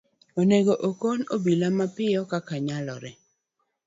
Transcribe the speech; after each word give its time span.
Onego 0.39 0.73
okon 0.89 1.19
obila 1.35 1.67
mapiyo 1.77 2.21
kaka 2.31 2.55
nyalore. 2.65 3.11